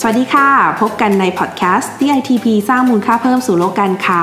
[0.00, 0.48] สวัสดีค่ะ
[0.80, 4.22] พบกันในพอดแคสต์ DITP สร้างมูลค่าเพิ่มสู่โลกการค้า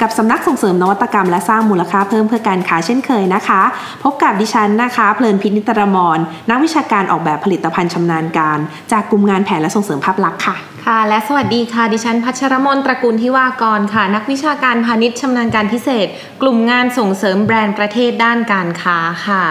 [0.00, 3.62] กับสำนักส่งเสริมนวัตกรรมและสร้างมูลค่าเพิ่มเพื่อการค้าเช่นเคยนะคะ
[4.02, 6.18] พบกับดิฉันนะคะ เพลินพินิตรมร
[6.50, 8.58] นักวิชาการออกแบบผลิตภัณฑ์ชำนาญการ
[8.92, 10.56] จากกลุ่มงานแผนและส่งเสริมภาพลักษณ์ค่ะ
[10.86, 16.06] ค่ะ และสวัสดีค่ะ ดิฉันพัชรมนตระกูลทิวากรค่ะ นักวิชาการพาณิชย์ชำนาญการพิเศษ
[16.42, 19.44] กลุ่มงานส่งเสริมแบรนด์ประเทศด้านการค้าค่ะ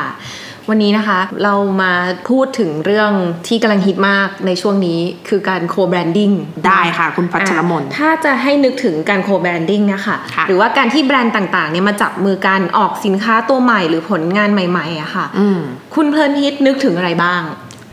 [0.69, 1.93] วันนี้นะคะ เรามา
[2.29, 3.11] พูดถึงเรื่อง
[3.47, 6.31] ที่กำลังฮิตมากในช่วงนี้คือการ co-branding
[6.67, 15.59] ได้ค่ะ คุณพัชรมนถ้าจะให้นึกถึงการ co-branding นะคะค่ะหรือว่าการที่แบรนด์ต่างๆเนี่ยมาจับมือกันออกสินค้าตัวใหม่หรือผลงานใหม่ๆอะค่ะอืม
[15.95, 17.41] คุณเพลินฮิตนึกถึงอะไรบ้าง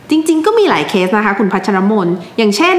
[0.09, 2.77] จริง ๆ ก็มีหลายเคสนะคะ คุณพัชรมน อย่างเช่น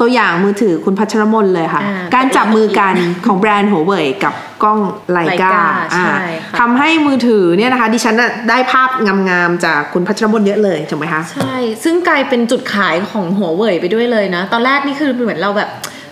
[0.00, 2.94] ตัวอย่างมือถือคุณพัชรมนเลยค่ะอ่าการจับมือกัน
[3.26, 4.78] ของแบรนด์หัวเว่ยกับกล้อง
[5.12, 5.56] ไลกา Leica
[5.96, 6.16] ใช่
[6.50, 15.70] ค่ะทำให้มือถือเนี่ยนะคะ ดิฉันน่ะได้ภาพงามๆจากคุณพัชรมนเยอะเลยถูกไหมคะใช่ ซึ่งกลายเป็นจุดขายของหัวเว่ยไปด้วยเลยนะ ตอนแรกนี่คือเหมือนเราแบบ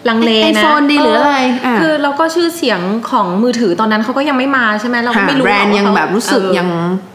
[0.08, 6.68] ลังเลนะ iPhone ดีหรืออะไรอะคือเราก็ชื่อเสียงของมือถือตอนนั้นเขาก็ยังไม่มาใช่ไหมเราก็ค่ะไม่รู้แบรนด์หอยังว่าแบบรู้สึกเออยัง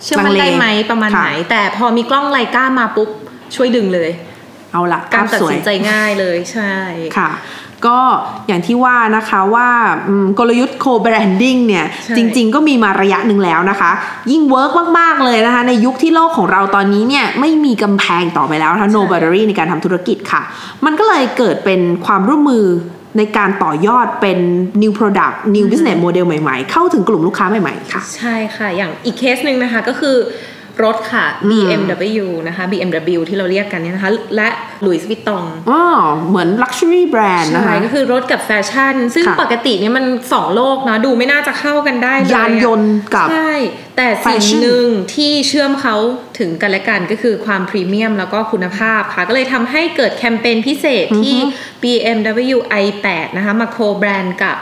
[0.04, 3.10] เชื่อมันลังเลได้ไหมประมาณค่ะไหน แต่พอมีกล้องไลกามาปุ๊บ
[3.56, 4.10] ช่วยดึงเลย
[4.74, 6.74] เอาละการภาพตัดสวยสินใจง่ายเลยใช่
[7.18, 7.32] ค่ะ
[7.86, 8.00] ก็
[8.48, 9.70] อย่างที่ว่านะคะว่า
[10.08, 13.92] อืมกลยุทธ์โคแบรนดิ้งเนี่ยใช่จริง ๆ ก็มีมาระยะหนึ่งแล้วนะคะ
[14.32, 20.42] ยิ่งเวิร์กมาก ๆ เลยนะคะ ในยุคที่โลกของเราตอนนี้เนี่ยไม่มีกำแพงต่อไปแล้วนะคะ no boundary ในการทำธุรกิจค่ะ
[20.86, 22.66] มันก็เลยเกิดเป็นความร่วมมือ
[23.18, 24.38] ในการต่อยอดเป็น
[24.82, 30.18] new product new business model ใหม่ ๆ เข้าถึงกลุ่มลูกค้าใหม่ ๆ ค่ะ ใช่ค่ะ อย่างอีกเคสหนึ่งนะคะก็คือ
[30.84, 34.50] รถค่ะ BMW นะคะ BMW ที่เราเรียกกันเนี่ยนะคะ และ
[34.86, 35.82] Louis Vuitton อ๋อ
[36.30, 43.54] เหมือน luxury brand นะใช่คะก็คือรถกับแฟชั่น ซึ่งค่ะปกติเนี่ยมันสองโลกนะดูไม่น่าจะเข้ากันได้เลยอะยานยนต์กับใช่
[43.98, 45.96] แต่สิ่ง Fashion หนึ่งที่เชื่อมเขา
[46.40, 51.38] ถึงกันและกันก็คือความพรีเมียมแล้วก็คุณภาพค่ะ ก็เลยทำให้เกิดแคมเปญพิเศษที่
[51.82, 54.58] BMW i8 นะคะมาโคแบรนด์กับ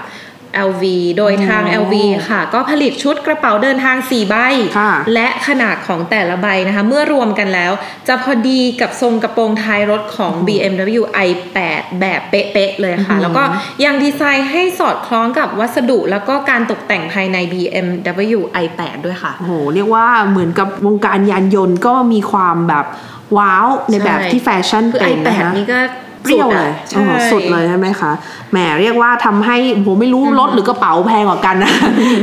[0.70, 0.84] LV
[1.18, 1.96] โดยทางโอ้ LV
[2.30, 4.36] ค่ะ ก็ผลิตชุดกระเป๋าเดินทาง 4 ใบ
[4.80, 7.72] ค่ะและขนาดของแต่ละใบนะคะ เมื่อรวมกันแล้ว
[8.08, 13.44] จะพอดีกับทรงกระโปรงท้ายรถของ BMW i8 แบบเป๊ะๆเลยค่ะ แล้วก็
[13.86, 22.86] ยังดีไซน์ให้สอดคล้องกับวัสดุแล้วก็การตกแต่งภายใน BMW i8 ด้วยค่ะโอ้โหเรียกว่าเหมือนกับวงการยานยนต์ก็มีความแบบ
[23.38, 25.80] ว้าวในแบบที่แฟชั่นคือเป็นนะ i8 คะนี่ก็
[26.24, 28.12] เปรี้ยวเลยใช่โอ้โหสุดเลยใช่ไหมคะ
[28.52, 31.74] แหมเรียกว่าทำให้ผมไม่รู้รถหรือกระเป๋าแพงกว่ากันนะ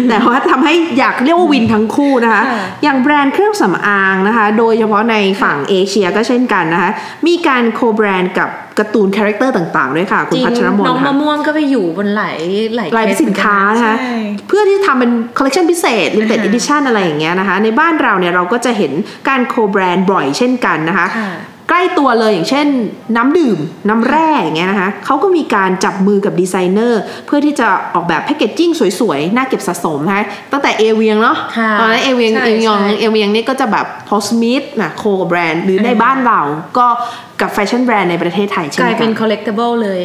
[0.08, 6.90] แต่ว่าทำให้อยากเรียกว่าวินทั้งคู่นะคะค่ะอย่างแบรนด์เครื่องสำอางนะคะ โดยเฉพาะในฝั่งเอเชียก็เช่นกันนะคะ
[7.26, 12.38] มีการโคแบรนด์กับการ์ตูนคาแรคเตอร์ต่างๆด้วยค่ะ คุณจริงพัชรมนน้องค่ะมะม่วงก็ไปอยู่บนหลาย
[12.76, 14.18] หลายลายเคสสินค้าเหมือนะคะใช่
[14.48, 18.92] เพื่อที่จะทำเป็นคอลเล t ชันพิเศษ limited อ่าฮะ edition อะไรอย่างเงี้ยนะคะ ในบ้านเราเนี่ยเราก็จะเห็น
[19.28, 22.66] การ co-brand บ่อยเช่นกันนะคะค่ะใก ล้ตัวเลยอย่างเช่น
[23.16, 36.40] น้ำดื่มน้ำแร่อย่างเงี้ยนะคะเขาก็มีการจับมือกับดีไซเนอร์เพื่อที่จะออกแบบ packaging สวยๆ น่าเก็บสะสมนะคะตั้งแต่เอเวียงเนาะค่ะตอนนั้นเอเวียงใช่เอเวียงใช่เอเวียงนี่ก็จะแบบ Paul Smith นะโคกับแบรนด์หรือในอืมบ้านเรา
[36.78, 36.86] ก็
[37.40, 40.00] กับแฟชั่นแบรนด์ในประเทศไทยเช่นกลายกัเป็นน collectible เลย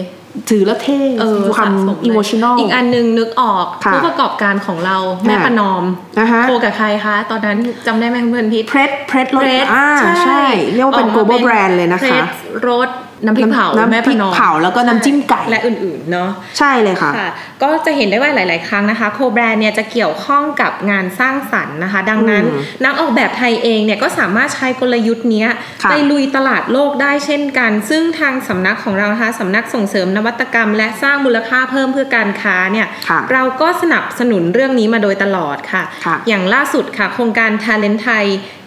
[0.50, 4.98] ถือแล้วเท่เออมีความสะสมเลย emotional อีกอันหนึงนึกออกค่ะผู้ประกอบการของเรา
[5.28, 5.84] แม่ค่ะประนอม
[6.20, 9.88] นะคะโคกับใครคะ ตอนนั้นจำได้ไหมคุณเพื่อนพิษเพรสเพรสรถ Pret อ่า
[10.26, 12.26] ใช่ เรียกว่าเป็นออกมา global brand เลยนะคะ Pret
[12.68, 12.90] รส
[13.26, 17.30] น้ำพริกเผาน้ำแม่พปริระกนอมเผาแล้วก็น้ำจิ้มไก่และอื่นๆเนาะใช่เลยค่ะค่ะ
[17.64, 25.48] ก็จะเห็นได้ว่าหลาย ๆ ครั้งนะคะ โคแบรนด์เนี่ยจะเกี่ยวข้องกับงานสร้างสรรค์นะคะ ดังนั้นอืมนักออกแบบไทยเองเนี่ยก็สามารถใช้กลยุทธ์เนี้ย
[25.84, 38.26] ค่ะไปลุยตลาดโลกได้เช่นกัน ซึ่งทางสำนักของเรานะคะสำนักส่งเสริมนวัตกรรม และสร้างมูลค่าเพิ่มเพื่อการค้าเนี่ยค่ะเราก็สนับสนุนเรื่องนี้มาโดยตลอดค่ะค่ะ อย่างล่าสุดค่ะโครงการ Talent ไทย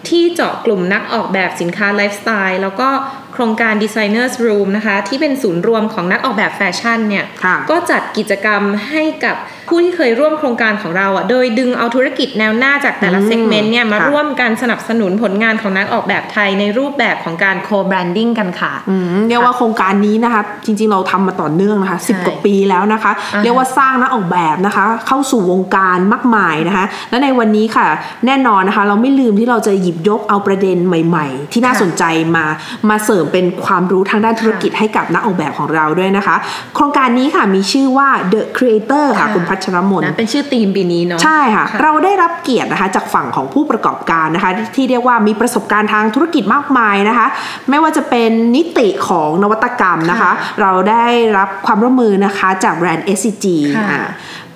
[0.09, 2.89] ที่เจาะกลุ่มนักออกแบบสินค้าไลฟ์สไตล์แล้วก็
[3.35, 9.35] โครงการ Designers Room นะคะที่เป็นศูนย์รวมของนักออกแบบแฟชั่นเนี่ยค่ะก็จัดกิจกรรมให้กับ
[9.69, 27.87] ผู้ที่เคยร่วมโครงการของเราอะโดยดึงเอาธุรกิจแนวหน้าจากแต่ละอืม segment เนี่ยมาค่ะร่วมกันสนับสนุนผลงานของนักออกแบบไทยในรูปแบบของการ co-branding กันค่ะอืมเรียกว่าโครงการนี้นะคะ จริงๆเราทำมาต่อเนื่องนะคะสิบใช่กว่าปีแล้วนะคะอ่าฮะเรียกว่าสร้างนักออกแบบนะคะ เข้าสู่วงการมากมายนะคะ และในวันนี้ค่ะ
[28.25, 32.03] แน่นอนนะคะ เราไม่ลืมที่เราจะหยิบยกเอาประเด็นใหม่ ๆ ที่น่าค่ะสนใจ
[32.35, 32.45] มา
[32.89, 36.35] มาเสริมมเป็นความรู้ทางด้านธุรกิจให้กับนักออกแบบของเราด้วยนะคะ
[36.75, 47.27] โครงการนี้ค่ะมีชื่อว่า The Creator ค่ะค่ะคุณพัชรมนนะเป็นชื่อธีมปีนี้เนาะใช่ค่ะค่ะ เราได้รับเกียรตินะคะจากฝั่งของผู้ประกอบการนะคะ ที่เรียกว่ามีประสบการณ์ทางธุรกิจมากมายนะคะ
[47.69, 50.31] ไม่ว่าจะเป็นนิติของนวัตกรรมนะคะค่ะ
[50.61, 51.05] เราได้
[51.37, 53.45] รับความร่วมมือนะคะจากแบรนด์ SCG
[53.77, 54.05] ค่ะอ่า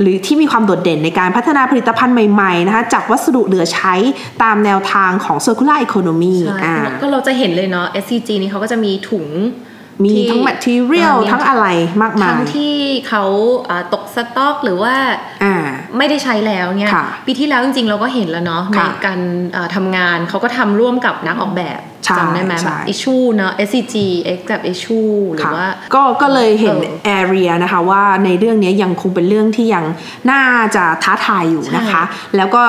[0.02, 3.96] หรือที่มีความโดดเด่นในการพัฒนาผลิตภัณฑ์ใหม่ๆนะคะจากวัสดุเหลือใช้
[4.44, 9.28] ตามแนวทางของ circular economy ใช่อ่าก็เราจะเห็นเลยเนาะ SCG นี่เขาก็จะมีถุง
[10.04, 11.68] มีที่ทั้ง material อ่ามีทั้งอะไร
[12.02, 12.76] มากมาทั้งยที่
[13.08, 13.24] เขา
[13.70, 14.96] อ่าตกสต็อกหรือว่า
[15.44, 15.56] อ่า
[15.98, 19.20] ไม่ได้ใช้แล้วเนี่ยค่ะปีที่แล้วจริงๆ เราก็เห็นแล้วเนาะในค่ะการ
[19.54, 23.96] เอ่อทำงานเขาก็ทำร่วมกับนักออกแบบใช่ จำได้ไหมใช่แบบ issue เนาะ SCG
[24.38, 26.76] X กับ issue หรือค่ะว่า ก็ก็เลยเห็น
[27.06, 29.86] เออ area นะคะว่าในเรื่องนี้ยังคงเป็นเรื่องที่ยัง
[30.32, 30.44] น่า
[30.76, 32.04] จะท้าทายอยู่นะคะ
[32.38, 32.64] แล้วก็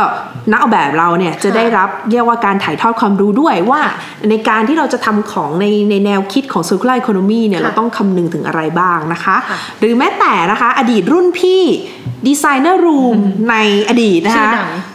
[0.51, 3.81] นักออกแบบเราเนี่ยจะค่ะได้รับเรียกว่าการถ่ายทอดความรู้ด้วยว่า
[4.29, 11.63] ในการที่เราจะทำของในในแนวคิดของ circular economy เนี่ยค่ะเราต้องคำนึงถึงอะไรบ้างนะคะค่ะหรือแม้แต่นะคะอดีตรุ่นพี่
[12.27, 13.19] ดีไซเนอร์รูม
[13.51, 13.57] ใน
[13.89, 14.90] อดีตนะชื่คะอดังอ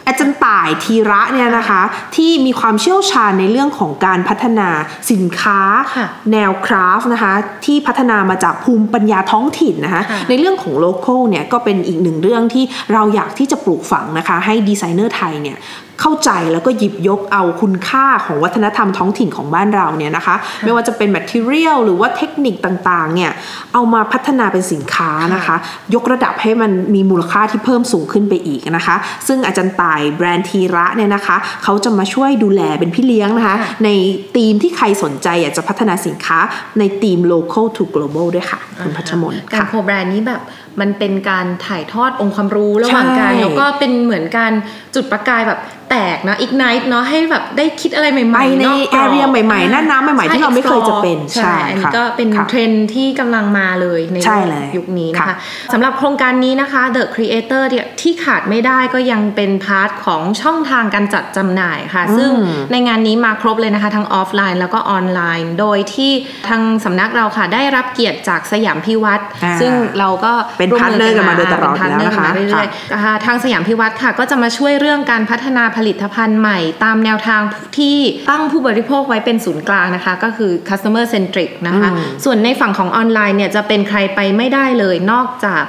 [0.68, 1.82] าจารย์ต่ายทีระเนี่ยนะคะ
[2.16, 4.68] ที่มีความเชี่ยวชาญในเรื่องของการพัฒนา
[5.10, 5.60] สินค้า
[5.96, 7.32] ค่ะแนวคราฟต์นะคะ
[7.64, 15.56] ที่พัฒนามาจากภูมิปัญญาท้องถิ่นนะคะค่ะในเรื่องของโล c a l เนี่ยก็เป็นอีกหนึ่งเรื่องที่เราอยากที่จะปลูกฝังนะคะให้ดีไซเนอร์ไทยเนี่ย
[16.00, 23.30] เข้าใจแล้วก็หยิบยกเอาคุณค่าของวัฒนธรรมท้องถิ่นของบ้านเราเนี่ยนะคะ ไม่ว่าจะเป็น material หรือว่าเทคนิคต่างๆเนี่ย
[23.72, 25.56] เอามาพัฒนาเป็นสินค้านะคะ
[25.94, 28.96] ยกระดับให้มันมีมูลค่าที่เพิ่มสูงขึ้นไปอีกนะคะ
[29.26, 33.88] ซึ่งอาจารย์ต่ายแบรนด์ทีระเนี่ยนะคะเขาจะมาช่วยดูแลเป็นพี่เลี้ยงนะคะค่ะใน
[34.36, 36.38] ธีมที่ใครสนใจอยากจะพัฒนาสินค้า
[36.78, 40.42] ในธีม local to global ด้วยค่ะคุณพัชมนการค่ะโคแบรนด์นี้แบบ
[40.80, 44.52] มันเป็นการถ่ายทอดองค์ความรู้ระหว่างกันใช่แล้วก็เป็นเหมือนการ
[44.94, 45.60] จุดประกายแบบ
[45.90, 55.36] แตกนะอีกไนท์เนาะให้แบบได้คิดอะไรใหม่ๆไปในนอกกรอบ area ใหม่ๆหน้าน้ำใหม่ๆ ที่เราไม่เคยจะเป็นใช่ใช่อันนี้ค่ะก็เป็นค่ะเทรนด์ที่กำลังมาเลยในใช่เลยยุคนี้นะค่ะคะ
[55.72, 62.30] สำหรับโครงการนี้นะคะ The Creator เนี่ยที่ขาดไม่ได้ก็ยังเป็น part ของช่องทางการจัดจำหน่ายค่ะ ซึ่ง
[62.72, 66.12] ในงานนี้มาครบเลยนะคะทั้งออฟไลน์แล้วก็ออนไลน์ โดยที่
[66.48, 77.40] ทางสำนักเราค่ะได้รับเกียรติจากสยามพิวรรธน์อ่าซึ่งเราก็เป็น partner กันมาโดยตลอดเป็น partner กันมาแล้วนะคะเรื่อยๆอ่าทางสยามพิวรรธน์ค่ะ ก็จะมาช่วยเรื่องการพัฒนาผลิตภัณฑ์ใหม่ ตามแนวทาง
[77.78, 77.96] ที่
[78.30, 85.62] ตั้งผู้บริโภคไว้เป็นศูนย์กลางนะคะ ก็คือ customer centric นะคะอืมส่วนในฝั่งของออนไลน์เนี่ยจะเป็นใครไปไม่ได้เลยนอกจาก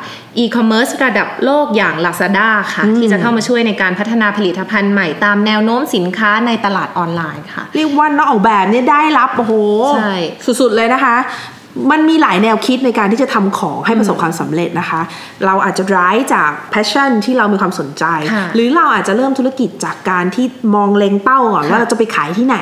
[0.44, 9.54] e-commerce ระดับโลกอย่าง Lazada ค่ะ ที่จะเข้ามาช่วยในการพัฒนาผลิตภัณฑ์ใหม่ตามแนวโน้มสินค้าในตลาดออนไลน์ค่ะ เรียกว่านักออกแบบเนี่ยได้รับ โอ้โห
[9.96, 10.16] ใช่
[10.62, 11.16] สุด ๆ เลยนะคะ
[11.92, 15.02] มันมีหลายแนวคิดในการที่จะทำของให้ประสบความสำเร็จนะคะ
[15.46, 18.04] เราอาจจะร้ายจาก passion ที่เรามีความสนใจ
[18.34, 20.46] ค่ะหรือเราอาจจะเริ่มธุรกิจจากการที่
[20.76, 22.60] มองเล็งเป้าก่อนค่ะว่าเราจะไปขายที่ไหน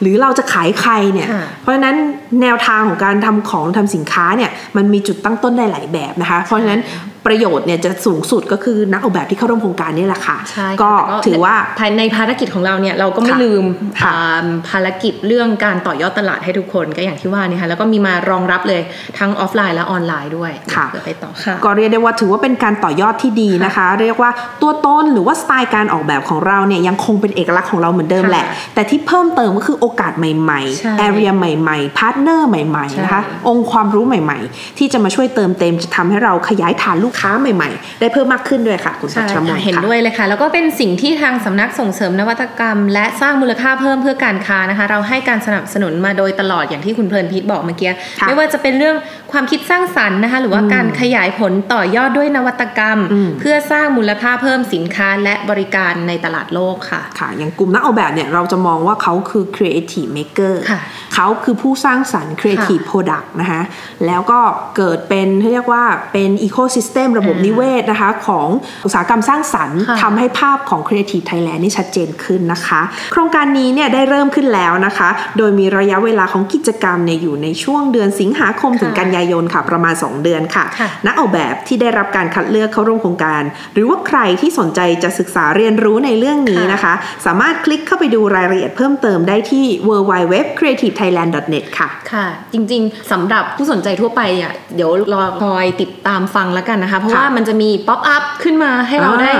[0.00, 1.96] หรือเราจะขายใครเนี่ยค่ะเพราะฉะนั้น
[2.42, 6.80] แนวทางของการทำของทำสินค้าเนี่ยมันมีจุดตั้งต้นได้หลายแบบนะคะ เพราะฉะนั้น
[7.26, 13.64] ประโยชน์เนี่ยจะสูงสุดก็คือนักออกแบบที่เข้าร่วมโครงการนี่แหละค่ะใช่ค่ะก็แต่ถือว่าภายในภารกิจของเราเนี่ยเราก็ไม่ค่ะลืม
[14.02, 18.82] ค่ะอ่าภารกิจเรื่องการต่อยอดตลาดให้ทุกคนก็อย่างที่ว่านี่ค่ะแล้วก็มีมารองรับเลย
[19.18, 24.30] ทั้งออฟไลน์และออนไลน์ด้วยค่ะเดี๋ยวไปต่อค่ะก็เรียกได้ว่าถือว่าเป็นการต่อยอดที่ดีนะคะ เรียกว่า
[24.62, 47.90] ตัวตนหรือว่าสไตล์การออกแบบของเราเนี่ยยังคงเป็นเอกลักษณ์ของเราเหมือนเดิมค่ะแหละ แต่ที่เพิ่มเติมก็คือโอกาสใหม่ใช่ๆ area ใหม่ๆ partner ใหม่ๆนะคะใช่องค์ความรู้ใหม่ ๆ ที่จะมาช่วยเติมเต็มจะทำให้เราขยายฐานลูกค้าใหม่ๆ ได้เพิ่มมากขึ้นด้วยค่ะ คุณพัใช่ชรมค่ะนเห็นค่ะด้วยเลยค่ะ แล้วก็เป็นสิ่งที่ทางสำนักส่งเสริมนวัตกรรม และสร้างมูลค่าเพิ่มเพื่อการค้านะคะ เราให้การสนับสนุนมาโดยตลอดอย่างที่คุณเพลินพิษบอกเมื่อกี้
[48.20, 48.96] ค่ะไม่ว่าจะเป็นเรื่อง
[49.32, 60.80] ความคิดสร้างสรรค์นะคะ หรือว่าการขยายผลต่อยอดด้วยนวัตกรรมอืมเพื่อสร้างมูลค่าเพิ่มสินค้าและบริการในตลาดโลกค่ะค่ะ อย่างกลุ่มนักออกแบบเนี่ยเราจะมองว่าเขาคือ creative maker ค่ะ
[61.14, 63.62] เขาคือผู้สร้างสรรค์ creative product นะคะ
[64.06, 64.40] แล้วก็
[64.76, 68.48] เกิดเป็นเรียกว่าเป็น ecosystem ระบบอ่านินิเวศนะคะ ของ
[68.84, 72.80] อุตสาหกรรมสร้างสรรค์ค่ะทำให้ภาพของ Creative Thailand นี่ชัดเจนขึ้นนะคะ
[73.12, 83.42] โครงการนี้เนี่ยได้เริ่มขึ้นแล้วนะคะ โดยมีระยะเวลาของกิจกรรมเนี่ยอยู่ในช่วงเดือนสิงหาคมถึงค่ะกันยายนค่ะประมาณ 2 เดือนค่ะค่ะ นักออกแบบที่ได้รับการคัดเลือกเข้าร่วมโครงการ
[83.74, 86.94] หรือว่าใครที่สนใจจะศึกษาเรียนรู้ในเรื่องนี้นะคะ
[87.26, 99.32] สามารถคลิกเข้าไปดูรายละเอียดเพิ่มเติมได้ที่ www.creativethailand.net ค่ะ ค่ะ จริงๆสำหรับผู้สนใจทั่วไปอะเดี๋ยวรอคอยติดตามฟังแล้วกันนะคะเพราะค่ะว่ามันจะมี pop-up ขึ้นมาให้เราอ่าได้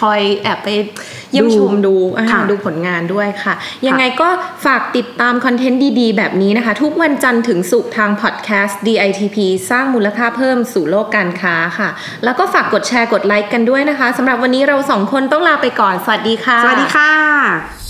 [0.00, 0.68] คอยแอบไป
[1.32, 3.54] เยี่ยมดูชมดูอ่าค่ะดูผลงานด้วยค่ะ
[3.86, 4.28] ยังไงก็
[4.66, 9.36] ฝากติดตาม content ดีๆ แบบนี้นะคะ ทุกวันจันทร์ถึงศุกร์ทางพอดแคสต์ DITP
[9.70, 11.88] สร้างมูลค่าเพิ่มสู่โลกการค้าค่ะ
[12.24, 17.89] แล้วก็ฝากกดแชร์กดไลค์กันด้วยนะคะสำหรับวันนี้เราสองคนต้องลาไปก่อน สวัสดีค่ะ สวัสดีค่ะ